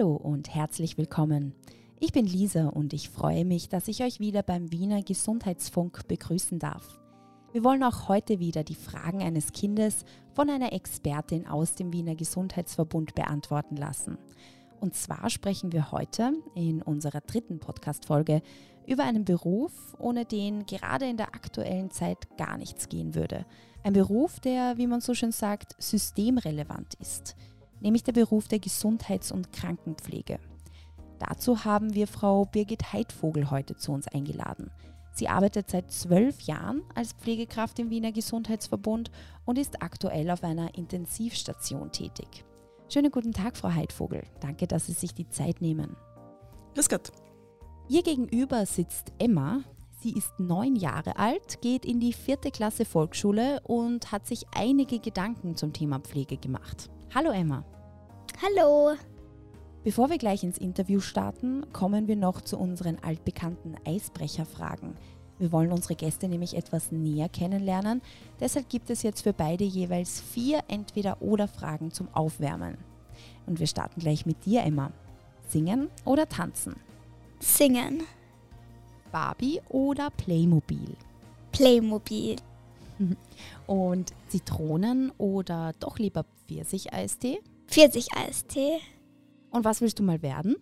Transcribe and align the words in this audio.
Hallo 0.00 0.16
und 0.16 0.54
herzlich 0.54 0.96
willkommen. 0.96 1.52
Ich 1.98 2.12
bin 2.12 2.24
Lisa 2.24 2.68
und 2.68 2.94
ich 2.94 3.10
freue 3.10 3.44
mich, 3.44 3.68
dass 3.68 3.86
ich 3.86 4.02
euch 4.02 4.18
wieder 4.18 4.42
beim 4.42 4.72
Wiener 4.72 5.02
Gesundheitsfunk 5.02 6.08
begrüßen 6.08 6.58
darf. 6.58 6.98
Wir 7.52 7.64
wollen 7.64 7.82
auch 7.82 8.08
heute 8.08 8.38
wieder 8.38 8.64
die 8.64 8.76
Fragen 8.76 9.22
eines 9.22 9.52
Kindes 9.52 10.06
von 10.32 10.48
einer 10.48 10.72
Expertin 10.72 11.46
aus 11.46 11.74
dem 11.74 11.92
Wiener 11.92 12.14
Gesundheitsverbund 12.14 13.14
beantworten 13.14 13.76
lassen. 13.76 14.16
Und 14.80 14.94
zwar 14.94 15.28
sprechen 15.28 15.70
wir 15.72 15.92
heute 15.92 16.32
in 16.54 16.80
unserer 16.80 17.20
dritten 17.20 17.58
Podcast-Folge 17.58 18.40
über 18.86 19.04
einen 19.04 19.26
Beruf, 19.26 19.94
ohne 19.98 20.24
den 20.24 20.64
gerade 20.64 21.10
in 21.10 21.18
der 21.18 21.34
aktuellen 21.34 21.90
Zeit 21.90 22.38
gar 22.38 22.56
nichts 22.56 22.88
gehen 22.88 23.14
würde. 23.14 23.44
Ein 23.82 23.92
Beruf, 23.92 24.40
der, 24.40 24.78
wie 24.78 24.86
man 24.86 25.02
so 25.02 25.12
schön 25.12 25.32
sagt, 25.32 25.74
systemrelevant 25.78 26.94
ist, 26.94 27.36
nämlich 27.80 28.04
der 28.04 28.12
Beruf 28.12 28.48
der 28.48 28.58
Gesundheits- 28.58 29.32
und 29.32 29.52
Krankenpflege. 29.52 30.38
Dazu 31.18 31.64
haben 31.64 31.94
wir 31.94 32.06
Frau 32.06 32.46
Birgit 32.46 32.92
Heidvogel 32.92 33.50
heute 33.50 33.76
zu 33.76 33.92
uns 33.92 34.08
eingeladen. 34.08 34.70
Sie 35.12 35.28
arbeitet 35.28 35.68
seit 35.68 35.90
zwölf 35.90 36.40
Jahren 36.42 36.82
als 36.94 37.12
Pflegekraft 37.12 37.78
im 37.78 37.90
Wiener 37.90 38.12
Gesundheitsverbund 38.12 39.10
und 39.44 39.58
ist 39.58 39.82
aktuell 39.82 40.30
auf 40.30 40.42
einer 40.44 40.74
Intensivstation 40.76 41.92
tätig. 41.92 42.44
Schönen 42.88 43.10
guten 43.10 43.32
Tag, 43.32 43.56
Frau 43.56 43.70
Heidvogel. 43.70 44.22
Danke, 44.40 44.66
dass 44.66 44.86
Sie 44.86 44.92
sich 44.92 45.14
die 45.14 45.28
Zeit 45.28 45.60
nehmen. 45.60 45.96
Grüß 46.74 46.88
Gott. 46.88 47.12
Ihr 47.88 48.02
gegenüber 48.02 48.64
sitzt 48.66 49.12
Emma. 49.18 49.60
Sie 50.00 50.12
ist 50.12 50.32
neun 50.38 50.76
Jahre 50.76 51.18
alt, 51.18 51.60
geht 51.60 51.84
in 51.84 52.00
die 52.00 52.14
vierte 52.14 52.50
Klasse 52.50 52.86
Volksschule 52.86 53.60
und 53.64 54.12
hat 54.12 54.26
sich 54.26 54.46
einige 54.56 54.98
Gedanken 54.98 55.56
zum 55.56 55.74
Thema 55.74 55.98
Pflege 56.00 56.38
gemacht. 56.38 56.88
Hallo 57.12 57.32
Emma. 57.32 57.64
Hallo. 58.40 58.94
Bevor 59.82 60.10
wir 60.10 60.18
gleich 60.18 60.44
ins 60.44 60.58
Interview 60.58 61.00
starten, 61.00 61.66
kommen 61.72 62.06
wir 62.06 62.14
noch 62.14 62.40
zu 62.40 62.56
unseren 62.56 63.00
altbekannten 63.00 63.74
Eisbrecherfragen. 63.84 64.94
Wir 65.40 65.50
wollen 65.50 65.72
unsere 65.72 65.96
Gäste 65.96 66.28
nämlich 66.28 66.56
etwas 66.56 66.92
näher 66.92 67.28
kennenlernen. 67.28 68.00
Deshalb 68.38 68.68
gibt 68.68 68.90
es 68.90 69.02
jetzt 69.02 69.22
für 69.22 69.32
beide 69.32 69.64
jeweils 69.64 70.20
vier 70.20 70.60
Entweder-Oder-Fragen 70.68 71.90
zum 71.90 72.06
Aufwärmen. 72.14 72.78
Und 73.44 73.58
wir 73.58 73.66
starten 73.66 73.98
gleich 73.98 74.24
mit 74.24 74.46
dir, 74.46 74.62
Emma. 74.62 74.92
Singen 75.48 75.88
oder 76.04 76.28
tanzen? 76.28 76.76
Singen. 77.40 78.04
Barbie 79.10 79.60
oder 79.68 80.10
Playmobil? 80.10 80.94
Playmobil. 81.50 82.36
Und 83.66 84.12
Zitronen 84.28 85.10
oder 85.18 85.72
doch 85.80 85.98
lieber 85.98 86.24
Pfirsicheistee? 86.50 87.38
Pfirsicheistee. 87.68 88.80
Und 89.50 89.64
was 89.64 89.80
willst 89.80 90.00
du 90.00 90.02
mal 90.02 90.20
werden? 90.20 90.56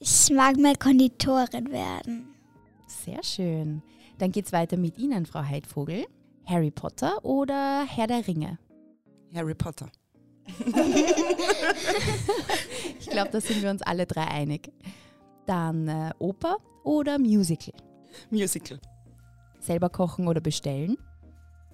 Ich 0.00 0.30
mag 0.30 0.56
mal 0.56 0.74
Konditorin 0.74 1.70
werden. 1.70 2.34
Sehr 2.88 3.22
schön. 3.22 3.82
Dann 4.18 4.32
geht's 4.32 4.52
weiter 4.52 4.76
mit 4.76 4.98
Ihnen, 4.98 5.24
Frau 5.24 5.44
Heidvogel. 5.44 6.04
Harry 6.46 6.72
Potter 6.72 7.24
oder 7.24 7.84
Herr 7.86 8.08
der 8.08 8.26
Ringe? 8.26 8.58
Harry 9.34 9.54
Potter. 9.54 9.88
Ich 12.98 13.08
glaube, 13.10 13.30
da 13.30 13.40
sind 13.40 13.62
wir 13.62 13.70
uns 13.70 13.82
alle 13.82 14.06
drei 14.06 14.26
einig. 14.28 14.72
Dann 15.46 15.88
äh, 15.88 16.12
Oper 16.18 16.56
oder 16.84 17.18
Musical? 17.18 17.74
Musical. 18.30 18.80
Selber 19.60 19.90
kochen 19.90 20.28
oder 20.28 20.40
bestellen? 20.40 20.96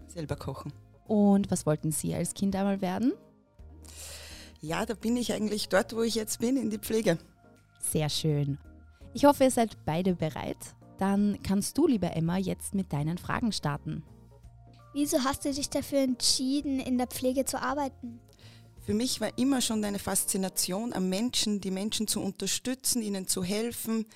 Selber 0.07 0.37
kochen. 0.37 0.73
Und 1.09 1.51
was 1.51 1.67
wollten 1.67 1.91
Sie 1.91 2.15
als 2.15 2.35
Kind 2.35 2.55
einmal 2.55 2.81
werden? 2.81 3.13
Ja, 4.61 4.87
da 4.87 4.95
bin 4.95 5.17
ich 5.17 5.33
eigentlich 5.33 5.69
dort, 5.69 5.97
wo 5.97 6.03
ich 6.03 6.15
jetzt 6.15 6.39
bin, 6.39 6.57
in 6.57 6.71
die 6.71 6.79
Pflege. 6.79 7.19
Sehr 7.81 8.09
schön. 8.09 8.59
Ich 9.15 9.25
hoffe, 9.25 9.45
ihr 9.45 9.51
seid 9.51 9.85
beide 9.85 10.15
bereit. 10.15 10.59
Dann 10.99 11.39
kannst 11.43 11.79
du, 11.79 11.87
liebe 11.87 12.09
Emma, 12.09 12.37
jetzt 12.37 12.75
mit 12.75 12.93
deinen 12.93 13.19
Fragen 13.19 13.53
starten. 13.53 14.05
Wieso 14.93 15.25
hast 15.25 15.45
du 15.45 15.53
dich 15.53 15.71
dafür 15.71 16.01
entschieden, 16.01 16.81
in 16.81 16.99
der 16.99 17.07
Pflege 17.07 17.45
zu 17.45 17.61
arbeiten? 17.61 18.21
Für 18.81 18.95
mich 18.95 19.21
war 19.21 19.37
immer 19.39 19.61
schon 19.61 19.85
eine 19.85 19.99
Faszination 19.99 20.93
am 20.93 21.09
Menschen, 21.09 21.61
die 21.61 21.71
Menschen 21.71 22.09
zu 22.09 22.21
unterstützen, 22.21 23.03
ihnen 23.03 23.27
zu 23.29 23.45
helfen, 23.45 24.07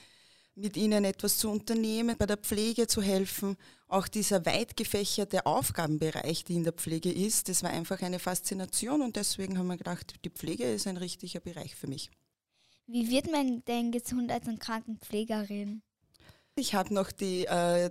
mit 0.54 0.76
ihnen 0.76 1.04
etwas 1.04 1.38
zu 1.38 1.50
unternehmen, 1.50 2.16
bei 2.18 2.26
der 2.26 2.36
Pflege 2.36 2.86
zu 2.86 3.00
helfen. 3.00 3.56
Auch 3.88 4.08
dieser 4.08 4.44
weit 4.44 4.76
gefächerte 4.76 5.46
Aufgabenbereich, 5.46 6.44
die 6.44 6.54
in 6.54 6.64
der 6.64 6.72
Pflege 6.72 7.10
ist, 7.10 7.48
das 7.48 7.62
war 7.62 7.70
einfach 7.70 8.02
eine 8.02 8.18
Faszination 8.18 9.02
und 9.02 9.16
deswegen 9.16 9.58
haben 9.58 9.68
wir 9.68 9.76
gedacht, 9.76 10.14
die 10.24 10.30
Pflege 10.30 10.64
ist 10.64 10.86
ein 10.86 10.96
richtiger 10.98 11.40
Bereich 11.40 11.74
für 11.74 11.86
mich. 11.86 12.10
Wie 12.86 13.10
wird 13.10 13.30
man 13.30 13.64
denn 13.66 13.92
Gesundheits- 13.92 14.48
und 14.48 14.60
Krankenpflegerin? 14.60 15.82
Ich 16.54 16.74
habe 16.74 16.92
noch 16.92 17.10
die 17.12 17.46
äh, 17.46 17.90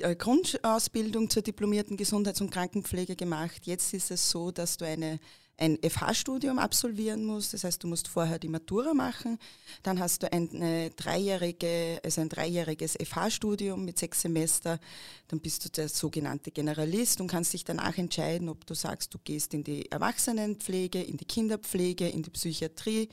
äh, 0.00 0.16
Grundausbildung 0.16 1.30
zur 1.30 1.42
diplomierten 1.42 1.96
Gesundheits- 1.96 2.40
und 2.40 2.50
Krankenpflege 2.50 3.16
gemacht. 3.16 3.66
Jetzt 3.66 3.94
ist 3.94 4.10
es 4.10 4.30
so, 4.30 4.50
dass 4.50 4.76
du 4.76 4.86
eine, 4.86 5.20
ein 5.60 5.78
FH-Studium 5.82 6.58
absolvieren 6.58 7.24
musst. 7.24 7.52
Das 7.52 7.64
heißt, 7.64 7.82
du 7.82 7.86
musst 7.86 8.08
vorher 8.08 8.38
die 8.38 8.48
Matura 8.48 8.94
machen. 8.94 9.38
Dann 9.82 10.00
hast 10.00 10.22
du 10.22 10.32
eine 10.32 10.90
dreijährige, 10.90 12.00
also 12.02 12.22
ein 12.22 12.28
dreijähriges 12.28 12.96
FH-Studium 12.96 13.84
mit 13.84 13.98
sechs 13.98 14.22
Semester. 14.22 14.80
Dann 15.28 15.40
bist 15.40 15.64
du 15.64 15.68
der 15.68 15.88
sogenannte 15.88 16.50
Generalist 16.50 17.20
und 17.20 17.28
kannst 17.28 17.52
dich 17.52 17.64
danach 17.64 17.98
entscheiden, 17.98 18.48
ob 18.48 18.66
du 18.66 18.74
sagst, 18.74 19.12
du 19.14 19.18
gehst 19.22 19.52
in 19.54 19.62
die 19.62 19.90
Erwachsenenpflege, 19.90 21.02
in 21.02 21.18
die 21.18 21.26
Kinderpflege, 21.26 22.08
in 22.08 22.22
die 22.22 22.30
Psychiatrie. 22.30 23.08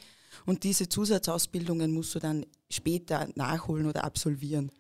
Und 0.46 0.64
diese 0.64 0.88
Zusatzausbildungen 0.88 1.92
musst 1.92 2.16
du 2.16 2.20
dann 2.20 2.46
später 2.70 3.28
nachholen 3.36 3.88
oder 3.88 4.04
absolvieren. 4.04 4.72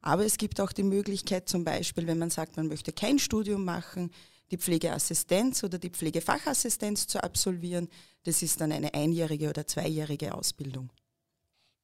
Aber 0.00 0.26
es 0.26 0.36
gibt 0.36 0.60
auch 0.60 0.72
die 0.72 0.82
Möglichkeit, 0.82 1.48
zum 1.48 1.64
Beispiel, 1.64 2.08
wenn 2.08 2.18
man 2.18 2.30
sagt, 2.30 2.56
man 2.56 2.66
möchte 2.66 2.92
kein 2.92 3.20
Studium 3.20 3.64
machen, 3.64 4.10
die 4.52 4.58
Pflegeassistenz 4.58 5.64
oder 5.64 5.78
die 5.78 5.90
Pflegefachassistenz 5.90 7.06
zu 7.06 7.22
absolvieren. 7.22 7.88
Das 8.24 8.42
ist 8.42 8.60
dann 8.60 8.70
eine 8.70 8.94
einjährige 8.94 9.48
oder 9.48 9.66
zweijährige 9.66 10.34
Ausbildung. 10.34 10.90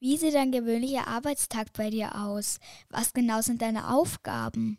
Wie 0.00 0.16
sieht 0.16 0.36
ein 0.36 0.52
gewöhnlicher 0.52 1.08
Arbeitstag 1.08 1.72
bei 1.72 1.90
dir 1.90 2.14
aus? 2.14 2.58
Was 2.88 3.12
genau 3.12 3.40
sind 3.40 3.62
deine 3.62 3.92
Aufgaben? 3.92 4.78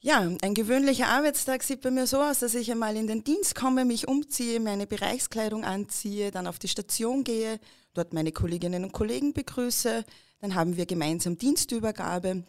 Ja, 0.00 0.20
ein 0.42 0.54
gewöhnlicher 0.54 1.08
Arbeitstag 1.08 1.62
sieht 1.62 1.80
bei 1.80 1.90
mir 1.90 2.06
so 2.06 2.20
aus, 2.20 2.40
dass 2.40 2.54
ich 2.54 2.70
einmal 2.70 2.96
in 2.96 3.06
den 3.06 3.24
Dienst 3.24 3.54
komme, 3.54 3.84
mich 3.84 4.06
umziehe, 4.06 4.60
meine 4.60 4.86
Bereichskleidung 4.86 5.64
anziehe, 5.64 6.30
dann 6.30 6.46
auf 6.46 6.58
die 6.58 6.68
Station 6.68 7.24
gehe, 7.24 7.58
dort 7.94 8.12
meine 8.12 8.32
Kolleginnen 8.32 8.84
und 8.84 8.92
Kollegen 8.92 9.32
begrüße, 9.32 10.04
dann 10.40 10.54
haben 10.54 10.76
wir 10.76 10.84
gemeinsam 10.84 11.38
Dienstübergabe. 11.38 12.44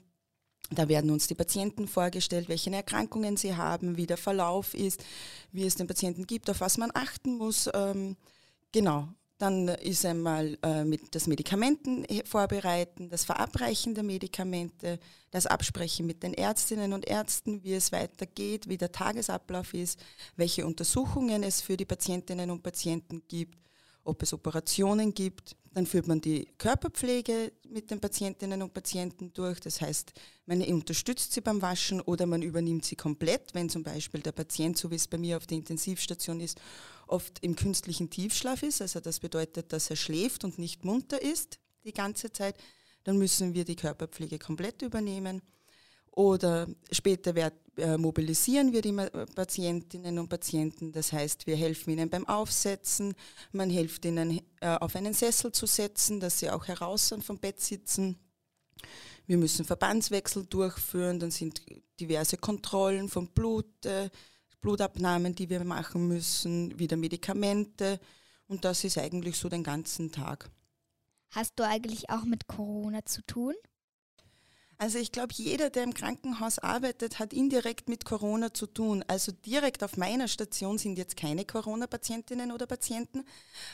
Da 0.70 0.90
werden 0.90 1.12
uns 1.12 1.28
die 1.28 1.36
Patienten 1.36 1.88
vorgestellt, 1.88 2.50
welche 2.50 2.72
Erkrankungen 2.72 3.38
sie 3.38 3.56
haben, 3.56 3.96
wie 3.96 4.06
der 4.06 4.18
Verlauf 4.18 4.74
ist, 4.74 5.04
wie 5.52 5.66
es 5.66 5.76
den 5.76 5.88
Patienten 5.88 6.28
gibt, 6.28 6.50
auf 6.50 6.60
was 6.60 6.78
man 6.78 6.92
achten 6.94 7.38
muss. 7.38 7.70
Ähm, 7.74 8.18
genau. 8.72 9.08
Dann 9.38 9.68
ist 9.68 10.04
einmal 10.04 10.58
äh, 10.64 10.84
mit 10.84 11.14
das 11.14 11.28
Medikamenten 11.28 12.06
vorbereiten, 12.26 13.10
das 13.10 13.24
Verabreichen 13.24 13.94
der 13.94 14.04
Medikamente, 14.04 15.00
das 15.30 15.46
Absprechen 15.46 16.08
mit 16.08 16.24
den 16.24 16.34
Ärztinnen 16.34 16.92
und 16.92 17.08
Ärzten, 17.08 17.64
wie 17.64 17.74
es 17.74 17.92
weitergeht, 17.92 18.68
wie 18.68 18.78
der 18.78 18.92
Tagesablauf 18.92 19.76
ist, 19.76 20.00
welche 20.38 20.66
Untersuchungen 20.66 21.44
es 21.44 21.62
für 21.62 21.78
die 21.78 21.86
Patientinnen 21.86 22.50
und 22.50 22.64
Patienten 22.64 23.22
gibt, 23.28 23.60
ob 24.04 24.24
es 24.24 24.34
Operationen 24.34 25.14
gibt. 25.14 25.56
Dann 25.78 25.86
führt 25.86 26.08
man 26.08 26.20
die 26.20 26.48
Körperpflege 26.58 27.52
mit 27.70 27.92
den 27.92 28.00
Patientinnen 28.00 28.64
und 28.64 28.74
Patienten 28.74 29.32
durch. 29.34 29.60
Das 29.60 29.80
heißt, 29.80 30.12
man 30.48 30.60
unterstützt 30.64 31.34
sie 31.34 31.42
beim 31.42 31.62
Waschen 31.62 32.02
oder 32.02 32.26
man 32.26 32.42
übernimmt 32.42 32.84
sie 32.84 32.96
komplett, 32.96 33.54
wenn 33.54 33.70
zum 33.70 33.84
Beispiel 33.84 34.22
der 34.22 34.32
Patient, 34.32 34.76
so 34.76 34.90
wie 34.90 34.96
es 34.96 35.08
bei 35.08 35.20
mir 35.20 35.38
auf 35.38 35.46
der 35.46 35.60
Intensivstation 35.60 36.40
ist, 36.40 36.60
oft 37.06 37.44
im 37.44 37.56
künstlichen 37.56 38.10
Tiefschlaf 38.10 38.64
ist. 38.64 38.82
Also 38.82 39.02
das 39.02 39.20
bedeutet, 39.20 39.72
dass 39.72 39.92
er 39.92 39.98
schläft 39.98 40.44
und 40.44 40.58
nicht 40.58 40.84
munter 40.84 41.22
ist 41.22 41.60
die 41.84 41.94
ganze 41.94 42.34
Zeit. 42.34 42.56
Dann 43.04 43.20
müssen 43.20 43.54
wir 43.54 43.64
die 43.64 43.76
Körperpflege 43.76 44.40
komplett 44.40 44.82
übernehmen. 44.82 45.44
Oder 46.10 46.68
später 46.92 47.36
mobilisieren 47.98 48.74
wir 48.74 48.82
die 48.82 48.94
Patientinnen 49.36 50.18
und 50.20 50.30
Patienten. 50.30 50.92
Das 50.92 51.14
heißt, 51.14 51.48
wir 51.48 51.56
helfen 51.56 51.92
ihnen 51.92 52.10
beim 52.10 52.28
Aufsetzen, 52.28 53.14
man 53.52 53.70
hilft 53.70 54.06
ihnen 54.06 54.42
äh, 54.62 54.76
auf 54.78 54.96
einen 54.96 55.14
Sessel 55.14 55.52
zu 55.52 55.66
setzen, 55.66 56.20
dass 56.20 56.40
sie 56.40 56.50
auch 56.50 56.68
heraus 56.68 57.14
vom 57.22 57.38
Bett 57.38 57.62
sitzen. 57.62 58.18
Wir 59.26 59.38
müssen 59.38 59.66
Verbandswechsel 59.66 60.46
durchführen, 60.46 61.20
dann 61.20 61.32
sind 61.32 61.62
diverse 62.00 62.38
Kontrollen 62.38 63.10
von 63.10 63.28
Blut, 63.28 63.86
äh, 63.86 64.10
Blutabnahmen, 64.62 65.36
die 65.36 65.50
wir 65.50 65.64
machen 65.64 66.08
müssen, 66.08 66.78
wieder 66.80 66.98
Medikamente. 66.98 68.00
Und 68.48 68.66
das 68.66 68.84
ist 68.84 68.98
eigentlich 68.98 69.38
so 69.38 69.50
den 69.50 69.64
ganzen 69.64 70.12
Tag. 70.12 70.50
Hast 71.30 71.60
du 71.60 71.64
eigentlich 71.64 72.10
auch 72.10 72.24
mit 72.24 72.48
Corona 72.48 73.06
zu 73.06 73.22
tun? 73.24 73.54
Also 74.80 75.00
ich 75.00 75.12
glaube, 75.12 75.34
jeder, 75.34 75.72
der 75.72 75.84
im 75.84 75.94
Krankenhaus 75.94 76.60
arbeitet, 76.60 77.18
hat 77.18 77.34
indirekt 77.34 77.90
mit 77.90 78.06
Corona 78.06 78.54
zu 78.54 78.68
tun. 78.68 79.04
Also 79.08 79.32
direkt 79.32 79.84
auf 79.84 79.98
meiner 79.98 80.28
Station 80.28 80.78
sind 80.78 81.00
jetzt 81.00 81.18
keine 81.18 81.46
Corona-Patientinnen 81.46 82.52
oder 82.52 82.68
Patienten, 82.68 83.26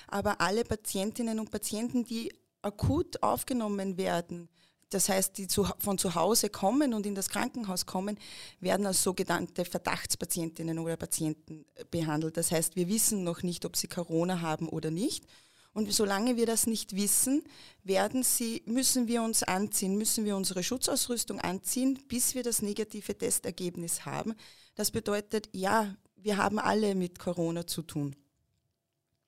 aber 0.08 0.40
alle 0.40 0.64
Patientinnen 0.64 1.42
und 1.42 1.52
Patienten, 1.52 2.06
die 2.06 2.34
akut 2.62 3.22
aufgenommen 3.22 3.98
werden, 3.98 4.48
das 4.94 5.10
heißt, 5.10 5.38
die 5.38 5.48
zu, 5.48 5.68
von 5.80 5.98
zu 5.98 6.16
Hause 6.16 6.50
kommen 6.50 6.94
und 6.94 7.06
in 7.06 7.16
das 7.16 7.30
Krankenhaus 7.30 7.86
kommen, 7.86 8.18
werden 8.60 8.86
als 8.86 9.04
sogenannte 9.04 9.66
Verdachtspatientinnen 9.66 10.78
oder 10.80 10.98
Patienten 10.98 11.66
behandelt. 11.90 12.38
Das 12.38 12.52
heißt, 12.52 12.76
wir 12.76 12.88
wissen 12.88 13.24
noch 13.24 13.44
nicht, 13.44 13.66
ob 13.66 13.76
sie 13.76 13.88
Corona 13.88 14.42
haben 14.42 14.70
oder 14.70 14.92
nicht. 14.92 15.26
Und 15.74 15.92
solange 15.92 16.38
wir 16.38 16.46
das 16.46 16.68
nicht 16.68 16.96
wissen, 16.96 17.44
werden 17.84 18.24
sie, 18.24 18.62
müssen 18.66 19.08
wir 19.08 19.24
uns 19.24 19.42
anziehen, 19.42 19.98
müssen 19.98 20.24
wir 20.24 20.36
unsere 20.36 20.64
Schutzausrüstung 20.64 21.40
anziehen, 21.42 22.00
bis 22.08 22.36
wir 22.36 22.44
das 22.44 22.62
negative 22.62 23.18
Testergebnis 23.18 24.06
haben. 24.06 24.36
Das 24.76 24.92
bedeutet, 24.92 25.50
ja, 25.52 25.96
wir 26.16 26.38
haben 26.38 26.60
alle 26.60 26.94
mit 26.94 27.18
Corona 27.18 27.66
zu 27.66 27.82
tun. 27.82 28.16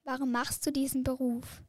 Warum 0.04 0.30
machst 0.30 0.64
du 0.64 0.70
diesen 0.70 1.02
Beruf? 1.02 1.62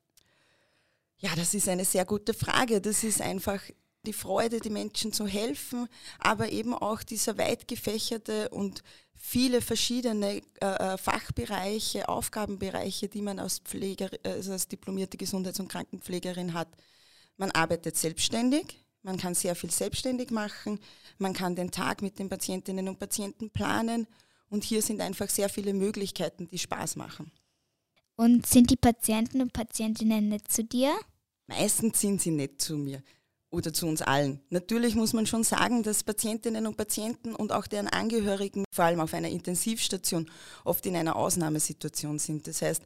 Ja, 1.17 1.35
das 1.35 1.55
ist 1.55 1.67
eine 1.67 1.83
sehr 1.83 2.05
gute 2.05 2.35
Frage. 2.35 2.79
Das 2.79 3.03
ist 3.03 3.19
einfach 3.19 3.59
die 4.07 4.13
Freude, 4.13 4.59
die 4.59 4.69
Menschen 4.69 5.13
zu 5.13 5.27
helfen, 5.27 5.87
aber 6.17 6.49
eben 6.51 6.73
auch 6.73 7.03
dieser 7.03 7.37
weit 7.37 7.67
gefächerte 7.67 8.49
und 8.49 8.83
viele 9.13 9.61
verschiedene 9.61 10.41
äh, 10.61 10.65
äh, 10.65 10.97
Fachbereiche, 10.97 12.07
Aufgabenbereiche, 12.07 13.09
die 13.09 13.21
man 13.21 13.39
als, 13.39 13.59
Pfleger, 13.59 14.09
also 14.23 14.53
als 14.53 14.67
diplomierte 14.67 15.17
Gesundheits- 15.17 15.59
und 15.59 15.67
Krankenpflegerin 15.67 16.53
hat. 16.53 16.69
Man 17.35 17.51
arbeitet 17.51 17.97
selbstständig, 17.97 18.83
man 19.03 19.17
kann 19.17 19.35
sehr 19.35 19.55
viel 19.55 19.71
selbstständig 19.71 20.31
machen, 20.31 20.79
man 21.17 21.33
kann 21.33 21.55
den 21.55 21.71
Tag 21.71 22.01
mit 22.01 22.17
den 22.17 22.29
Patientinnen 22.29 22.87
und 22.87 22.99
Patienten 22.99 23.49
planen 23.49 24.07
und 24.49 24.63
hier 24.63 24.81
sind 24.81 25.01
einfach 25.01 25.29
sehr 25.29 25.49
viele 25.49 25.73
Möglichkeiten, 25.73 26.47
die 26.47 26.57
Spaß 26.57 26.95
machen. 26.95 27.31
Und 28.15 28.47
sind 28.47 28.71
die 28.71 28.77
Patienten 28.77 29.41
und 29.41 29.53
Patientinnen 29.53 30.29
nett 30.29 30.51
zu 30.51 30.63
dir? 30.63 30.97
Meistens 31.45 31.99
sind 31.99 32.21
sie 32.21 32.31
nett 32.31 32.59
zu 32.61 32.77
mir 32.77 33.03
oder 33.49 33.73
zu 33.73 33.87
uns 33.87 34.01
allen. 34.01 34.41
Natürlich 34.49 34.95
muss 34.95 35.13
man 35.13 35.25
schon 35.25 35.43
sagen, 35.43 35.83
dass 35.83 36.03
Patientinnen 36.03 36.67
und 36.67 36.77
Patienten 36.77 37.33
und 37.35 37.51
auch 37.51 37.67
deren 37.67 37.87
Angehörigen, 37.87 38.65
vor 38.73 38.85
allem 38.85 38.99
auf 38.99 39.13
einer 39.13 39.29
Intensivstation, 39.29 40.29
oft 40.65 40.85
in 40.85 40.95
einer 40.95 41.15
Ausnahmesituation 41.15 42.19
sind. 42.19 42.47
Das 42.47 42.61
heißt, 42.61 42.83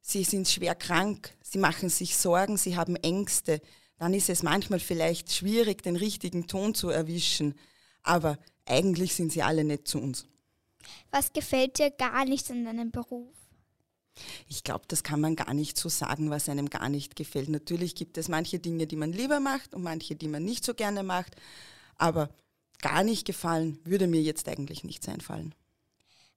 sie 0.00 0.24
sind 0.24 0.48
schwer 0.48 0.74
krank, 0.74 1.34
sie 1.42 1.58
machen 1.58 1.88
sich 1.88 2.16
Sorgen, 2.16 2.56
sie 2.56 2.76
haben 2.76 2.96
Ängste. 2.96 3.60
Dann 3.98 4.14
ist 4.14 4.28
es 4.28 4.42
manchmal 4.42 4.80
vielleicht 4.80 5.32
schwierig, 5.32 5.82
den 5.82 5.96
richtigen 5.96 6.46
Ton 6.46 6.74
zu 6.74 6.88
erwischen. 6.90 7.54
Aber 8.02 8.38
eigentlich 8.64 9.14
sind 9.14 9.32
sie 9.32 9.42
alle 9.42 9.64
nett 9.64 9.88
zu 9.88 9.98
uns. 9.98 10.26
Was 11.10 11.32
gefällt 11.32 11.78
dir 11.78 11.90
gar 11.90 12.24
nicht 12.24 12.50
an 12.50 12.64
deinem 12.64 12.90
Beruf? 12.90 13.34
Ich 14.48 14.64
glaube, 14.64 14.84
das 14.88 15.02
kann 15.02 15.20
man 15.20 15.36
gar 15.36 15.54
nicht 15.54 15.76
so 15.76 15.88
sagen, 15.88 16.30
was 16.30 16.48
einem 16.48 16.70
gar 16.70 16.88
nicht 16.88 17.16
gefällt. 17.16 17.48
Natürlich 17.48 17.94
gibt 17.94 18.18
es 18.18 18.28
manche 18.28 18.58
Dinge, 18.58 18.86
die 18.86 18.96
man 18.96 19.12
lieber 19.12 19.40
macht 19.40 19.74
und 19.74 19.82
manche, 19.82 20.16
die 20.16 20.28
man 20.28 20.44
nicht 20.44 20.64
so 20.64 20.74
gerne 20.74 21.02
macht. 21.02 21.36
Aber 21.96 22.30
gar 22.80 23.02
nicht 23.02 23.26
gefallen 23.26 23.78
würde 23.84 24.06
mir 24.06 24.22
jetzt 24.22 24.48
eigentlich 24.48 24.84
nichts 24.84 25.08
einfallen. 25.08 25.54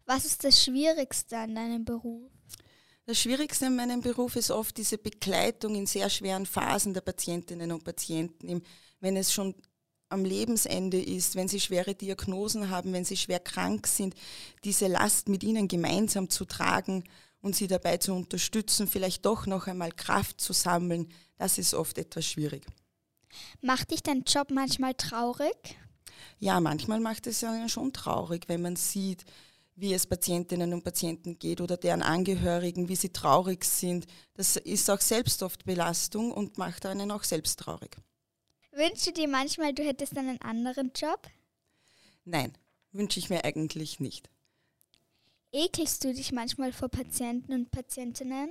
Was 0.06 0.26
ist 0.26 0.44
das 0.44 0.64
Schwierigste 0.64 1.38
an 1.38 1.56
deinem 1.56 1.86
Beruf? 1.86 2.32
Das 3.06 3.20
Schwierigste 3.20 3.68
an 3.68 3.76
meinem 3.76 4.02
Beruf 4.02 4.36
ist 4.36 4.52
oft 4.52 4.78
diese 4.78 4.98
Begleitung 4.98 5.76
in 5.76 5.86
sehr 5.86 6.10
schweren 6.10 6.46
Phasen 6.46 6.94
der 6.94 7.02
Patientinnen 7.02 7.72
und 7.72 7.84
Patienten. 7.84 8.62
Wenn 9.00 9.18
es 9.18 9.34
schon 9.34 9.56
am 10.10 10.26
Lebensende 10.26 11.02
ist, 11.02 11.36
wenn 11.36 11.48
sie 11.48 11.60
schwere 11.60 11.96
Diagnosen 11.96 12.70
haben, 12.70 12.94
wenn 12.94 13.06
sie 13.06 13.18
schwer 13.18 13.40
krank 13.40 13.88
sind, 13.88 14.14
diese 14.64 14.88
Last 14.88 15.30
mit 15.30 15.44
ihnen 15.44 15.68
gemeinsam 15.68 16.30
zu 16.30 16.46
tragen 16.46 17.04
und 17.42 17.56
sie 17.56 17.68
dabei 17.68 17.98
zu 17.98 18.14
unterstützen, 18.14 18.88
vielleicht 18.88 19.26
doch 19.26 19.46
noch 19.46 19.68
einmal 19.68 19.92
Kraft 19.92 20.40
zu 20.42 20.54
sammeln, 20.54 21.10
das 21.38 21.58
ist 21.58 21.74
oft 21.74 21.98
etwas 21.98 22.26
schwierig. 22.26 22.66
Macht 23.62 23.92
dich 23.92 24.04
dein 24.04 24.24
Job 24.24 24.52
manchmal 24.52 24.94
traurig? 24.94 25.78
Ja, 26.40 26.60
manchmal 26.60 27.00
macht 27.00 27.28
es 27.28 27.42
ja 27.42 27.68
schon 27.70 27.94
traurig, 27.94 28.46
wenn 28.48 28.62
man 28.62 28.76
sieht, 28.76 29.26
wie 29.76 29.94
es 29.94 30.06
Patientinnen 30.06 30.74
und 30.74 30.84
Patienten 30.84 31.40
geht 31.40 31.62
oder 31.62 31.78
deren 31.78 32.04
Angehörigen, 32.04 32.90
wie 32.90 32.96
sie 32.96 33.10
traurig 33.10 33.64
sind. 33.64 34.06
Das 34.34 34.58
ist 34.58 34.90
auch 34.90 35.02
selbst 35.02 35.42
oft 35.44 35.66
Belastung 35.66 36.32
und 36.32 36.58
macht 36.58 36.86
einen 36.86 37.12
auch 37.12 37.24
selbst 37.24 37.60
traurig. 37.60 37.98
Wünschst 38.72 39.08
du 39.08 39.12
dir 39.12 39.28
manchmal, 39.28 39.74
du 39.74 39.84
hättest 39.84 40.18
einen 40.18 40.40
anderen 40.42 40.92
Job? 40.96 41.28
Nein, 42.26 42.54
wünsche 42.92 43.20
ich 43.20 43.30
mir 43.30 43.44
eigentlich 43.44 44.00
nicht. 44.00 44.30
Ekelst 45.52 46.04
du 46.04 46.14
dich 46.14 46.32
manchmal 46.32 46.72
vor 46.72 46.90
Patienten 46.90 47.54
und 47.54 47.72
Patientinnen? 47.72 48.50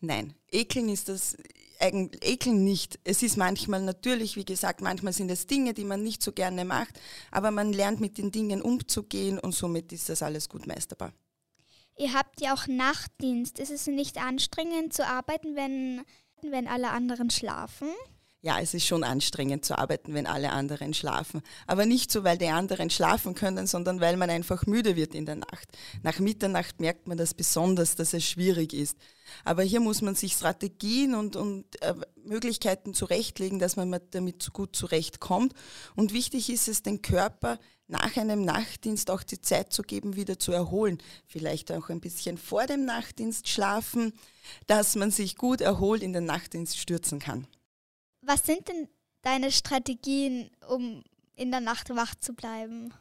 Nein, 0.00 0.34
ekeln 0.50 0.88
ist 0.88 1.08
das 1.08 1.36
eigentlich 1.80 2.24
ekeln 2.24 2.64
nicht. 2.64 2.98
Es 3.04 3.22
ist 3.22 3.36
manchmal 3.36 3.82
natürlich, 3.82 4.36
wie 4.36 4.44
gesagt, 4.44 4.80
manchmal 4.80 5.12
sind 5.12 5.30
es 5.30 5.46
Dinge, 5.46 5.74
die 5.74 5.84
man 5.84 6.02
nicht 6.02 6.22
so 6.22 6.32
gerne 6.32 6.64
macht, 6.64 6.98
aber 7.30 7.50
man 7.50 7.72
lernt 7.72 8.00
mit 8.00 8.18
den 8.18 8.32
Dingen 8.32 8.62
umzugehen 8.62 9.38
und 9.38 9.52
somit 9.52 9.92
ist 9.92 10.08
das 10.08 10.22
alles 10.22 10.48
gut 10.48 10.66
meisterbar. 10.66 11.12
Ihr 11.96 12.14
habt 12.14 12.40
ja 12.40 12.54
auch 12.54 12.66
Nachtdienst. 12.66 13.58
Ist 13.58 13.70
es 13.70 13.86
nicht 13.86 14.18
anstrengend 14.18 14.92
zu 14.92 15.04
arbeiten, 15.04 15.56
wenn, 15.56 16.02
wenn 16.42 16.68
alle 16.68 16.90
anderen 16.90 17.30
schlafen? 17.30 17.88
Ja, 18.40 18.60
es 18.60 18.72
ist 18.72 18.86
schon 18.86 19.02
anstrengend 19.02 19.64
zu 19.64 19.76
arbeiten, 19.76 20.14
wenn 20.14 20.26
alle 20.26 20.52
anderen 20.52 20.94
schlafen. 20.94 21.42
Aber 21.66 21.86
nicht 21.86 22.12
so, 22.12 22.22
weil 22.22 22.38
die 22.38 22.46
anderen 22.46 22.88
schlafen 22.88 23.34
können, 23.34 23.66
sondern 23.66 24.00
weil 24.00 24.16
man 24.16 24.30
einfach 24.30 24.64
müde 24.64 24.94
wird 24.94 25.12
in 25.14 25.26
der 25.26 25.36
Nacht. 25.36 25.68
Nach 26.02 26.20
Mitternacht 26.20 26.80
merkt 26.80 27.08
man 27.08 27.18
das 27.18 27.34
besonders, 27.34 27.96
dass 27.96 28.12
es 28.12 28.24
schwierig 28.24 28.72
ist. 28.72 28.96
Aber 29.44 29.64
hier 29.64 29.80
muss 29.80 30.02
man 30.02 30.14
sich 30.14 30.34
Strategien 30.34 31.16
und, 31.16 31.34
und 31.34 31.64
äh, 31.82 31.94
Möglichkeiten 32.24 32.94
zurechtlegen, 32.94 33.58
dass 33.58 33.74
man 33.74 33.98
damit 34.12 34.52
gut 34.52 34.76
zurechtkommt. 34.76 35.52
Und 35.96 36.12
wichtig 36.12 36.48
ist 36.48 36.68
es, 36.68 36.84
den 36.84 37.02
Körper 37.02 37.58
nach 37.88 38.16
einem 38.16 38.44
Nachtdienst 38.44 39.10
auch 39.10 39.24
die 39.24 39.40
Zeit 39.40 39.72
zu 39.72 39.82
geben, 39.82 40.14
wieder 40.14 40.38
zu 40.38 40.52
erholen. 40.52 40.98
Vielleicht 41.26 41.72
auch 41.72 41.88
ein 41.88 42.00
bisschen 42.00 42.38
vor 42.38 42.66
dem 42.66 42.84
Nachtdienst 42.84 43.48
schlafen, 43.48 44.12
dass 44.68 44.94
man 44.94 45.10
sich 45.10 45.36
gut 45.36 45.60
erholt 45.60 46.02
in 46.04 46.12
den 46.12 46.24
Nachtdienst 46.24 46.78
stürzen 46.78 47.18
kann. 47.18 47.48
Was 48.28 48.44
sind 48.44 48.68
denn 48.68 48.88
deine 49.22 49.50
Strategien, 49.50 50.50
um 50.68 51.02
in 51.34 51.50
der 51.50 51.60
Nacht 51.60 51.88
wach 51.88 52.14
zu 52.14 52.34
bleiben? 52.34 52.92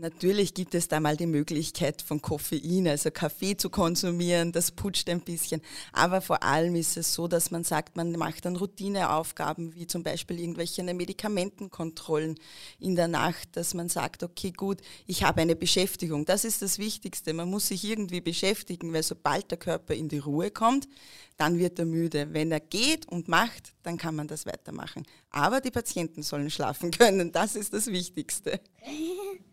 Natürlich 0.00 0.54
gibt 0.54 0.74
es 0.74 0.88
da 0.88 0.98
mal 0.98 1.18
die 1.18 1.26
Möglichkeit 1.26 2.00
von 2.00 2.22
Koffein, 2.22 2.88
also 2.88 3.10
Kaffee 3.10 3.58
zu 3.58 3.68
konsumieren, 3.68 4.50
das 4.50 4.70
putscht 4.70 5.10
ein 5.10 5.20
bisschen. 5.20 5.60
Aber 5.92 6.22
vor 6.22 6.42
allem 6.42 6.74
ist 6.74 6.96
es 6.96 7.12
so, 7.12 7.28
dass 7.28 7.50
man 7.50 7.64
sagt, 7.64 7.96
man 7.96 8.12
macht 8.12 8.46
dann 8.46 8.56
Routineaufgaben, 8.56 9.74
wie 9.74 9.86
zum 9.86 10.02
Beispiel 10.02 10.40
irgendwelche 10.40 10.82
Medikamentenkontrollen 10.82 12.38
in 12.78 12.96
der 12.96 13.08
Nacht, 13.08 13.54
dass 13.58 13.74
man 13.74 13.90
sagt, 13.90 14.22
okay, 14.22 14.52
gut, 14.52 14.78
ich 15.06 15.22
habe 15.22 15.42
eine 15.42 15.54
Beschäftigung. 15.54 16.24
Das 16.24 16.46
ist 16.46 16.62
das 16.62 16.78
Wichtigste. 16.78 17.34
Man 17.34 17.50
muss 17.50 17.68
sich 17.68 17.84
irgendwie 17.84 18.22
beschäftigen, 18.22 18.94
weil 18.94 19.02
sobald 19.02 19.50
der 19.50 19.58
Körper 19.58 19.92
in 19.92 20.08
die 20.08 20.18
Ruhe 20.18 20.50
kommt, 20.50 20.88
dann 21.36 21.58
wird 21.58 21.78
er 21.78 21.84
müde. 21.84 22.32
Wenn 22.32 22.50
er 22.52 22.60
geht 22.60 23.06
und 23.06 23.28
macht, 23.28 23.74
dann 23.82 23.98
kann 23.98 24.16
man 24.16 24.28
das 24.28 24.46
weitermachen. 24.46 25.02
Aber 25.28 25.60
die 25.60 25.70
Patienten 25.70 26.22
sollen 26.22 26.50
schlafen 26.50 26.90
können. 26.98 27.32
Das 27.32 27.54
ist 27.54 27.74
das 27.74 27.88
Wichtigste. 27.88 28.60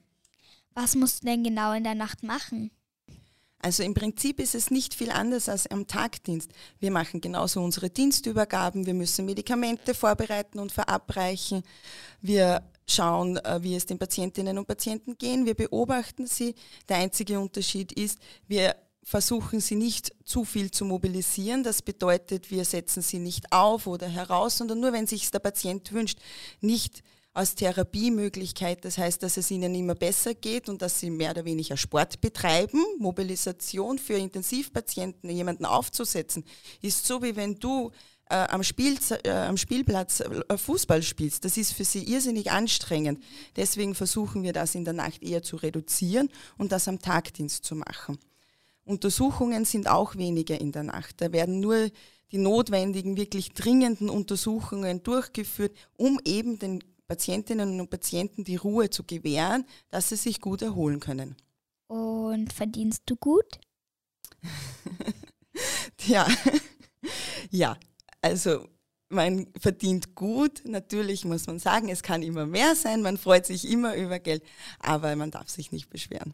Was 0.80 0.94
musst 0.94 1.24
du 1.24 1.26
denn 1.26 1.44
genau 1.44 1.74
in 1.74 1.84
der 1.84 1.96
Nacht 1.96 2.22
machen? 2.22 2.70
Also 3.58 3.82
im 3.82 3.96
Prinzip 3.96 4.40
ist 4.40 4.54
es 4.54 4.70
nicht 4.70 4.94
viel 4.94 5.10
anders 5.10 5.50
als 5.50 5.66
am 5.66 5.88
Tagdienst. 5.88 6.52
Wir 6.80 6.92
machen 6.92 7.20
genauso 7.20 7.64
unsere 7.64 7.90
Dienstübergaben, 7.90 8.86
wir 8.86 8.94
müssen 8.94 9.26
Medikamente 9.26 9.96
vorbereiten 9.96 10.60
und 10.60 10.72
verabreichen. 10.72 11.64
Wir 12.22 12.62
schauen, 12.88 13.38
äh, 13.38 13.58
wie 13.64 13.76
es 13.76 13.88
den 13.88 13.98
Patientinnen 13.98 14.60
und 14.60 14.68
Patienten 14.68 15.18
gehen. 15.18 15.48
Wir 15.48 15.56
beobachten 15.56 16.28
sie. 16.28 16.54
Der 16.88 16.98
einzige 16.98 17.40
Unterschied 17.40 17.92
ist, 17.92 18.20
wir 18.48 18.76
versuchen 19.02 19.60
sie 19.60 19.78
nicht 19.78 20.14
zu 20.26 20.46
viel 20.46 20.70
zu 20.70 20.86
mobilisieren. 20.86 21.64
Das 21.64 21.82
bedeutet, 21.82 22.52
wir 22.52 22.66
setzen 22.66 23.02
sie 23.02 23.18
nicht 23.18 23.52
auf 23.52 23.88
oder 23.88 24.08
heraus, 24.08 24.60
sondern 24.60 24.80
nur, 24.80 24.94
wenn 24.94 25.08
sich 25.08 25.32
der 25.32 25.40
Patient 25.40 25.92
wünscht, 25.92 26.20
nicht 26.62 27.02
als 27.38 27.54
Therapiemöglichkeit. 27.56 28.84
Das 28.84 28.98
heißt, 28.98 29.22
dass 29.22 29.38
es 29.38 29.52
ihnen 29.52 29.76
immer 29.76 29.96
besser 29.96 30.34
geht 30.34 30.70
und 30.70 30.82
dass 30.82 31.00
sie 31.00 31.12
mehr 31.12 31.32
oder 31.32 31.46
weniger 31.46 31.78
Sport 31.78 32.20
betreiben. 32.20 32.84
Mobilisation 32.98 34.00
für 34.00 34.16
Intensivpatienten, 34.16 35.30
jemanden 35.30 35.66
aufzusetzen, 35.66 36.44
ist 36.82 37.06
so, 37.06 37.22
wie 37.22 37.36
wenn 37.36 37.60
du 37.60 37.92
äh, 38.30 38.36
am, 38.36 38.64
Spiel, 38.64 38.98
äh, 39.24 39.30
am 39.30 39.56
Spielplatz 39.56 40.22
äh, 40.22 40.58
Fußball 40.58 41.04
spielst. 41.04 41.46
Das 41.46 41.58
ist 41.58 41.74
für 41.74 41.86
sie 41.86 42.12
irrsinnig 42.12 42.52
anstrengend. 42.52 43.24
Deswegen 43.56 43.94
versuchen 43.94 44.42
wir 44.42 44.52
das 44.52 44.74
in 44.74 44.84
der 44.84 44.94
Nacht 44.94 45.22
eher 45.22 45.44
zu 45.44 45.58
reduzieren 45.58 46.30
und 46.58 46.72
das 46.72 46.88
am 46.88 47.00
Tagdienst 47.00 47.64
zu 47.64 47.76
machen. 47.76 48.18
Untersuchungen 48.84 49.64
sind 49.64 49.88
auch 49.88 50.16
weniger 50.16 50.60
in 50.60 50.72
der 50.72 50.84
Nacht. 50.84 51.22
Da 51.22 51.32
werden 51.32 51.60
nur 51.60 51.90
die 52.32 52.40
notwendigen, 52.40 53.16
wirklich 53.16 53.54
dringenden 53.54 54.10
Untersuchungen 54.10 55.04
durchgeführt, 55.04 55.76
um 55.98 56.20
eben 56.26 56.58
den 56.58 56.84
Patientinnen 57.08 57.80
und 57.80 57.90
Patienten 57.90 58.44
die 58.44 58.58
Ruhe 58.58 58.90
zu 58.90 59.04
gewähren, 59.04 59.66
dass 59.90 60.10
sie 60.10 60.16
sich 60.16 60.42
gut 60.42 60.62
erholen 60.62 61.00
können. 61.00 61.36
Und 61.88 62.52
verdienst 62.52 63.04
du 63.06 63.16
gut? 63.16 63.60
ja, 66.06 66.28
ja, 67.50 67.78
also 68.22 68.68
man 69.10 69.48
verdient 69.60 70.16
gut, 70.16 70.64
natürlich 70.66 71.24
muss 71.24 71.48
man 71.48 71.60
sagen, 71.60 71.90
es 71.90 72.04
kann 72.04 72.24
immer 72.24 72.46
mehr 72.46 72.76
sein, 72.76 73.02
man 73.02 73.18
freut 73.18 73.46
sich 73.46 73.70
immer 73.70 73.96
über 73.96 74.20
Geld, 74.20 74.44
aber 74.80 75.16
man 75.16 75.32
darf 75.32 75.50
sich 75.50 75.72
nicht 75.72 75.90
beschweren. 75.90 76.34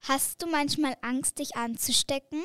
Hast 0.00 0.42
du 0.42 0.46
manchmal 0.46 0.96
Angst, 1.02 1.38
dich 1.38 1.56
anzustecken? 1.56 2.42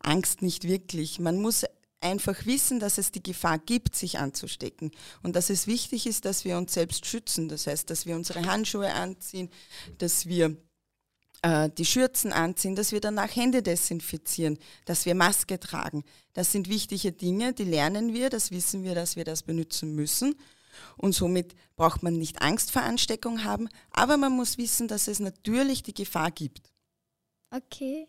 Angst 0.00 0.42
nicht 0.42 0.64
wirklich. 0.64 1.20
Man 1.20 1.40
muss 1.40 1.64
einfach 2.06 2.46
wissen, 2.46 2.80
dass 2.80 2.98
es 2.98 3.12
die 3.12 3.22
Gefahr 3.22 3.58
gibt, 3.58 3.94
sich 3.94 4.18
anzustecken 4.18 4.90
und 5.22 5.36
dass 5.36 5.50
es 5.50 5.66
wichtig 5.66 6.06
ist, 6.06 6.24
dass 6.24 6.44
wir 6.44 6.56
uns 6.56 6.74
selbst 6.74 7.06
schützen. 7.06 7.48
Das 7.48 7.66
heißt, 7.66 7.90
dass 7.90 8.06
wir 8.06 8.16
unsere 8.16 8.46
Handschuhe 8.46 8.92
anziehen, 8.92 9.50
dass 9.98 10.26
wir 10.26 10.56
äh, 11.42 11.70
die 11.70 11.84
Schürzen 11.84 12.32
anziehen, 12.32 12.76
dass 12.76 12.92
wir 12.92 13.00
danach 13.00 13.34
Hände 13.34 13.62
desinfizieren, 13.62 14.58
dass 14.84 15.06
wir 15.06 15.14
Maske 15.14 15.60
tragen. 15.60 16.04
Das 16.32 16.52
sind 16.52 16.68
wichtige 16.68 17.12
Dinge, 17.12 17.52
die 17.52 17.64
lernen 17.64 18.14
wir, 18.14 18.30
das 18.30 18.50
wissen 18.50 18.82
wir, 18.82 18.94
dass 18.94 19.16
wir 19.16 19.24
das 19.24 19.42
benutzen 19.42 19.94
müssen. 19.94 20.34
Und 20.96 21.14
somit 21.14 21.54
braucht 21.76 22.02
man 22.02 22.18
nicht 22.18 22.42
Angst 22.42 22.70
vor 22.70 22.82
Ansteckung 22.82 23.44
haben, 23.44 23.68
aber 23.90 24.16
man 24.16 24.32
muss 24.32 24.58
wissen, 24.58 24.88
dass 24.88 25.08
es 25.08 25.20
natürlich 25.20 25.82
die 25.82 25.94
Gefahr 25.94 26.30
gibt. 26.30 26.72
Okay. 27.50 28.08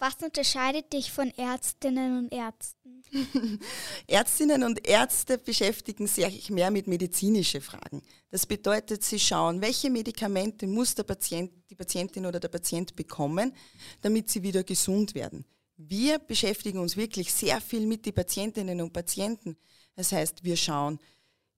Was 0.00 0.14
unterscheidet 0.22 0.92
dich 0.92 1.10
von 1.10 1.30
Ärztinnen 1.36 2.18
und 2.18 2.32
Ärzten? 2.32 3.02
Ärztinnen 4.06 4.62
und 4.62 4.86
Ärzte 4.86 5.38
beschäftigen 5.38 6.06
sich 6.06 6.50
mehr 6.50 6.70
mit 6.70 6.86
medizinischen 6.86 7.60
Fragen. 7.60 8.02
Das 8.30 8.46
bedeutet, 8.46 9.02
sie 9.02 9.18
schauen, 9.18 9.60
welche 9.60 9.90
Medikamente 9.90 10.68
muss 10.68 10.94
der 10.94 11.02
Patient, 11.02 11.50
die 11.68 11.74
Patientin 11.74 12.26
oder 12.26 12.38
der 12.38 12.48
Patient 12.48 12.94
bekommen, 12.94 13.52
damit 14.00 14.30
sie 14.30 14.42
wieder 14.44 14.62
gesund 14.62 15.16
werden. 15.16 15.44
Wir 15.76 16.20
beschäftigen 16.20 16.78
uns 16.78 16.96
wirklich 16.96 17.32
sehr 17.32 17.60
viel 17.60 17.86
mit 17.86 18.06
den 18.06 18.14
Patientinnen 18.14 18.80
und 18.80 18.92
Patienten. 18.92 19.56
Das 19.96 20.12
heißt, 20.12 20.44
wir 20.44 20.56
schauen, 20.56 21.00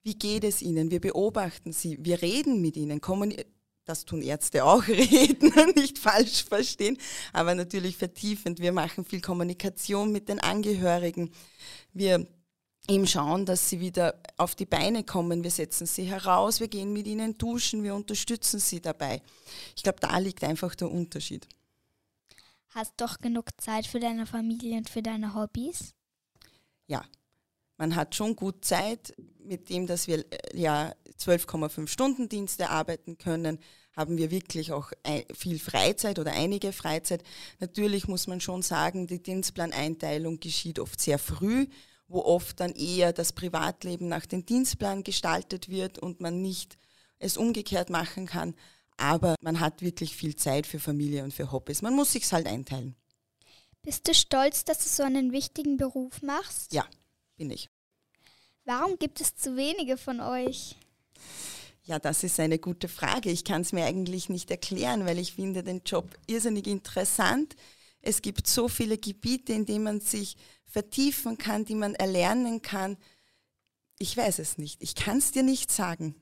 wie 0.02 0.14
geht 0.14 0.44
es 0.44 0.62
ihnen, 0.62 0.90
wir 0.90 1.00
beobachten 1.00 1.72
sie, 1.72 1.98
wir 2.00 2.22
reden 2.22 2.62
mit 2.62 2.76
ihnen, 2.76 3.02
das 3.90 4.04
tun 4.04 4.22
Ärzte 4.22 4.64
auch, 4.64 4.86
reden, 4.88 5.52
nicht 5.74 5.98
falsch 5.98 6.44
verstehen, 6.44 6.96
aber 7.32 7.54
natürlich 7.54 7.96
vertiefend. 7.96 8.60
Wir 8.60 8.72
machen 8.72 9.04
viel 9.04 9.20
Kommunikation 9.20 10.12
mit 10.12 10.28
den 10.28 10.40
Angehörigen. 10.40 11.30
Wir 11.92 12.26
eben 12.88 13.06
schauen, 13.06 13.46
dass 13.46 13.68
sie 13.68 13.80
wieder 13.80 14.20
auf 14.36 14.54
die 14.54 14.66
Beine 14.66 15.04
kommen. 15.04 15.42
Wir 15.44 15.50
setzen 15.50 15.86
sie 15.86 16.04
heraus, 16.04 16.60
wir 16.60 16.68
gehen 16.68 16.92
mit 16.92 17.06
ihnen 17.06 17.36
duschen, 17.36 17.82
wir 17.82 17.94
unterstützen 17.94 18.60
sie 18.60 18.80
dabei. 18.80 19.22
Ich 19.76 19.82
glaube, 19.82 19.98
da 20.00 20.16
liegt 20.18 20.44
einfach 20.44 20.74
der 20.74 20.90
Unterschied. 20.90 21.46
Hast 22.70 22.94
doch 22.96 23.18
genug 23.18 23.48
Zeit 23.60 23.86
für 23.86 23.98
deine 23.98 24.26
Familie 24.26 24.78
und 24.78 24.88
für 24.88 25.02
deine 25.02 25.34
Hobbys? 25.34 25.94
Ja, 26.86 27.04
man 27.80 27.96
hat 27.96 28.14
schon 28.14 28.36
gut 28.36 28.62
Zeit, 28.62 29.14
mit 29.42 29.70
dem, 29.70 29.86
dass 29.86 30.06
wir 30.06 30.18
äh, 30.18 30.54
ja 30.54 30.94
12,5 31.18 31.88
Stunden 31.88 32.28
Dienste 32.28 32.68
arbeiten 32.68 33.16
können, 33.16 33.58
haben 33.96 34.18
wir 34.18 34.30
wirklich 34.30 34.70
auch 34.72 34.92
viel 35.34 35.58
Freizeit 35.58 36.18
oder 36.18 36.32
einige 36.32 36.72
Freizeit. 36.72 37.24
Natürlich 37.58 38.06
muss 38.06 38.26
man 38.26 38.40
schon 38.40 38.62
sagen, 38.62 39.06
die 39.06 39.22
Dienstplaneinteilung 39.22 40.40
geschieht 40.40 40.78
oft 40.78 41.00
sehr 41.00 41.18
früh, 41.18 41.66
wo 42.06 42.20
oft 42.22 42.60
dann 42.60 42.72
eher 42.72 43.12
das 43.14 43.32
Privatleben 43.32 44.08
nach 44.08 44.26
dem 44.26 44.44
Dienstplan 44.44 45.02
gestaltet 45.02 45.68
wird 45.68 45.98
und 45.98 46.20
man 46.20 46.40
nicht 46.42 46.78
es 47.18 47.38
umgekehrt 47.38 47.88
machen 47.88 48.26
kann. 48.26 48.54
Aber 48.98 49.36
man 49.40 49.58
hat 49.58 49.80
wirklich 49.80 50.14
viel 50.14 50.36
Zeit 50.36 50.66
für 50.66 50.78
Familie 50.78 51.24
und 51.24 51.32
für 51.32 51.50
Hobbys. 51.50 51.80
Man 51.80 51.96
muss 51.96 52.12
sich 52.12 52.30
halt 52.30 52.46
einteilen. 52.46 52.94
Bist 53.82 54.06
du 54.06 54.14
stolz, 54.14 54.64
dass 54.64 54.84
du 54.84 54.88
so 54.90 55.02
einen 55.02 55.32
wichtigen 55.32 55.78
Beruf 55.78 56.20
machst? 56.22 56.74
Ja, 56.74 56.86
bin 57.36 57.50
ich. 57.50 57.69
Warum 58.64 58.98
gibt 58.98 59.20
es 59.20 59.34
zu 59.34 59.56
wenige 59.56 59.96
von 59.96 60.20
euch? 60.20 60.76
Ja, 61.84 61.98
das 61.98 62.22
ist 62.22 62.38
eine 62.38 62.58
gute 62.58 62.88
Frage. 62.88 63.30
Ich 63.30 63.44
kann 63.44 63.62
es 63.62 63.72
mir 63.72 63.84
eigentlich 63.84 64.28
nicht 64.28 64.50
erklären, 64.50 65.06
weil 65.06 65.18
ich 65.18 65.34
finde 65.34 65.62
den 65.62 65.82
Job 65.84 66.08
irrsinnig 66.26 66.66
interessant. 66.66 67.56
Es 68.00 68.22
gibt 68.22 68.46
so 68.46 68.68
viele 68.68 68.96
Gebiete, 68.98 69.52
in 69.52 69.66
denen 69.66 69.84
man 69.84 70.00
sich 70.00 70.36
vertiefen 70.66 71.36
kann, 71.36 71.64
die 71.64 71.74
man 71.74 71.94
erlernen 71.94 72.62
kann. 72.62 72.96
Ich 73.98 74.16
weiß 74.16 74.38
es 74.38 74.56
nicht. 74.56 74.82
Ich 74.82 74.94
kann 74.94 75.18
es 75.18 75.32
dir 75.32 75.42
nicht 75.42 75.70
sagen. 75.70 76.14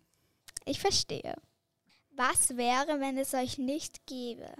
Ich 0.64 0.80
verstehe. 0.80 1.36
Was 2.16 2.56
wäre, 2.56 2.98
wenn 3.00 3.18
es 3.18 3.34
euch 3.34 3.58
nicht 3.58 4.06
gäbe? 4.06 4.52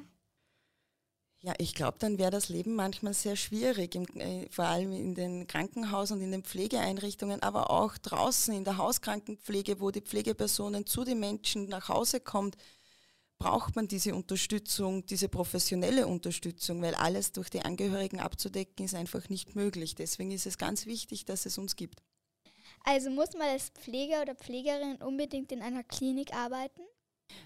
Ja, 1.41 1.55
ich 1.59 1.75
glaube, 1.75 1.99
dann 2.01 2.19
wäre 2.19 2.33
das 2.33 2.49
Leben 2.49 2.75
manchmal 2.75 3.15
sehr 3.15 3.37
schwierig, 3.37 3.95
im, 3.95 4.07
äh, 4.17 4.49
vor 4.51 4.65
allem 4.65 4.93
in 4.93 5.15
den 5.15 5.47
Krankenhäusern 5.47 6.19
und 6.19 6.25
in 6.25 6.33
den 6.33 6.43
Pflegeeinrichtungen, 6.43 7.43
aber 7.43 7.71
auch 7.71 7.97
draußen 7.97 8.53
in 8.53 8.65
der 8.65 8.77
Hauskrankenpflege, 8.77 9.81
wo 9.81 9.93
die 9.93 10.01
Pflegepersonen 10.01 10.85
zu 10.85 11.05
den 11.05 11.21
Menschen 11.21 11.69
nach 11.69 11.89
Hause 11.89 12.19
kommt, 12.19 12.57
braucht 13.39 13.77
man 13.77 13.87
diese 13.87 14.17
Unterstützung, 14.17 15.07
diese 15.07 15.29
professionelle 15.29 16.09
Unterstützung, 16.09 16.83
weil 16.83 16.97
alles 16.97 17.31
durch 17.31 17.51
die 17.51 17.63
Angehörigen 17.63 18.19
abzudecken 18.19 18.85
ist 18.85 18.97
einfach 18.97 19.29
nicht 19.29 19.55
möglich. 19.55 19.95
Deswegen 19.95 20.33
ist 20.33 20.47
es 20.47 20.59
ganz 20.59 20.87
wichtig, 20.87 21.25
dass 21.25 21.47
es 21.47 21.57
uns 21.57 21.77
gibt. 21.77 22.03
Also 22.85 23.11
muss 23.11 23.35
man 23.35 23.49
als 23.49 23.71
Pfleger 23.71 24.23
oder 24.23 24.35
Pflegerin 24.35 24.97
unbedingt 24.97 25.53
in 25.53 25.63
einer 25.63 25.85
Klinik 25.85 26.35
arbeiten? 26.35 26.83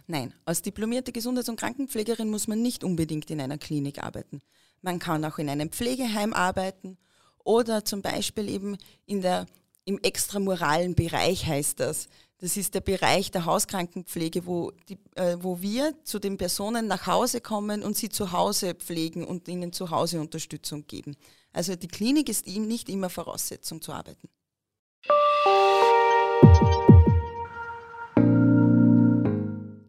Nein, 0.07 0.35
als 0.45 0.63
diplomierte 0.63 1.13
Gesundheits- 1.13 1.49
und 1.49 1.59
Krankenpflegerin 1.59 2.31
muss 2.31 2.49
man 2.49 2.63
nicht 2.63 2.85
unbedingt 2.85 3.31
in 3.31 3.41
einer 3.41 3.59
Klinik 3.59 4.03
arbeiten. 4.03 4.41
Man 4.81 4.99
kann 4.99 5.25
auch 5.25 5.39
in 5.39 5.49
einem 5.49 5.71
Pflegeheim 5.71 6.33
arbeiten 6.33 6.99
oder 7.45 7.85
zum 7.85 8.03
Beispiel 8.03 8.49
eben 8.49 8.77
in 9.07 9.23
der, 9.23 9.47
im 9.85 9.99
extramuralen 9.99 10.95
Bereich 10.95 11.47
heißt 11.47 11.81
das. 11.81 12.09
Das 12.39 12.57
ist 12.57 12.75
der 12.75 12.81
Bereich 12.81 13.31
der 13.31 13.45
Hauskrankenpflege, 13.45 14.47
wo, 14.47 14.73
die, 14.89 14.99
äh, 15.15 15.37
wo 15.39 15.63
wir 15.63 15.95
zu 16.03 16.19
den 16.19 16.39
Personen 16.39 16.89
nach 16.89 17.07
Hause 17.07 17.41
kommen 17.41 17.85
und 17.85 17.97
sie 17.97 18.09
zu 18.09 18.33
Hause 18.33 18.75
pflegen 18.75 19.25
und 19.25 19.47
ihnen 19.47 19.73
zu 19.73 19.91
Hause 19.91 20.21
Unterstützung 20.21 20.85
geben. 20.89 21.17
Also 21.53 21.77
die 21.77 21.87
Klinik 21.87 22.29
ist 22.29 22.49
ihm 22.49 22.67
nicht 22.67 22.89
immer 22.89 23.11
Voraussetzung 23.11 23.81
zu 23.81 23.93
arbeiten. 23.93 24.29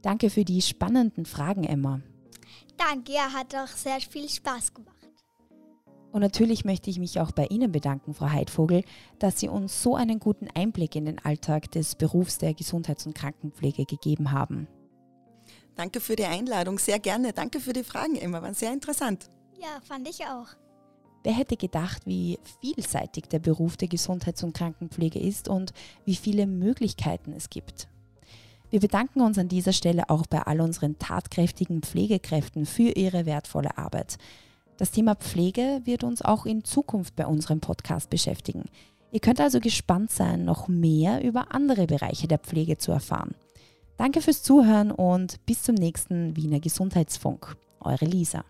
Danke 0.04 0.30
für 0.30 0.44
die 0.44 0.62
spannenden 0.62 1.26
Fragen, 1.26 1.64
Emma. 1.64 2.02
Danke, 2.78 3.14
ja, 3.14 3.32
hat 3.32 3.56
auch 3.56 3.68
sehr 3.68 4.00
viel 4.02 4.30
Spaß 4.30 4.74
gemacht. 4.74 4.94
Und 6.12 6.22
natürlich 6.22 6.66
möchte 6.66 6.90
ich 6.92 7.00
mich 7.00 7.20
auch 7.20 7.32
bei 7.32 7.48
Ihnen 7.48 7.72
bedanken, 7.72 8.14
Frau 8.14 8.30
Heidvogel, 8.30 8.84
dass 9.18 9.40
Sie 9.40 9.48
uns 9.48 9.82
so 9.82 9.96
einen 9.96 10.20
guten 10.20 10.48
Einblick 10.54 10.96
in 10.96 11.06
den 11.06 11.20
Alltag 11.20 11.72
des 11.72 11.96
Berufs 11.96 12.38
der 12.38 12.54
Gesundheits- 12.54 13.08
und 13.08 13.16
Krankenpflege 13.16 13.86
gegeben 13.86 14.32
haben. 14.32 14.68
Danke 15.76 16.02
für 16.02 16.16
die 16.16 16.26
Einladung, 16.26 16.78
sehr 16.78 17.00
gerne. 17.00 17.34
Danke 17.34 17.60
für 17.60 17.74
die 17.74 17.84
Fragen, 17.84 18.16
Emma, 18.16 18.42
waren 18.42 18.54
sehr 18.54 18.74
interessant. 18.74 19.32
Ja, 19.60 19.80
fand 19.82 20.08
ich 20.08 20.24
auch. 20.26 20.48
Wer 21.24 21.34
hätte 21.34 21.56
gedacht, 21.56 22.06
wie 22.06 22.38
vielseitig 22.60 23.30
der 23.30 23.40
Beruf 23.40 23.78
der 23.78 23.88
Gesundheits- 23.88 24.44
und 24.44 24.54
Krankenpflege 24.54 25.20
ist 25.20 25.48
und 25.48 25.72
wie 26.06 26.18
viele 26.18 26.46
Möglichkeiten 26.46 27.32
es 27.32 27.50
gibt? 27.50 27.88
Wir 28.74 28.80
bedanken 28.80 29.22
uns 29.22 29.38
an 29.38 29.50
dieser 29.50 29.72
Stelle 29.72 30.10
auch 30.10 30.26
bei 30.26 30.42
all 30.42 30.60
unseren 30.60 30.98
tatkräftigen 30.98 31.84
Pflegekräften 31.84 32.66
für 32.66 32.90
ihre 32.90 33.28
wertvolle 33.28 33.78
Arbeit. 33.78 34.18
Das 34.78 34.90
Thema 34.90 35.14
Pflege 35.14 35.82
wird 35.84 36.04
uns 36.04 36.24
auch 36.24 36.48
in 36.48 36.64
Zukunft 36.64 37.16
bei 37.16 37.28
unserem 37.28 37.60
Podcast 37.60 38.10
beschäftigen. 38.10 38.64
Ihr 39.12 39.20
könnt 39.20 39.40
also 39.40 39.60
gespannt 39.60 40.10
sein, 40.10 40.44
noch 40.44 40.68
mehr 40.68 41.24
über 41.24 41.54
andere 41.54 41.86
Bereiche 41.86 42.28
der 42.28 42.40
Pflege 42.40 42.80
zu 42.80 42.92
erfahren. 42.92 43.36
Danke 43.98 44.22
fürs 44.22 44.42
Zuhören 44.42 44.90
und 44.90 45.46
bis 45.46 45.62
zum 45.62 45.76
nächsten 45.76 46.36
Wiener 46.36 46.60
Gesundheitsfunk. 46.60 47.56
Eure 47.80 48.06
Lisa. 48.06 48.44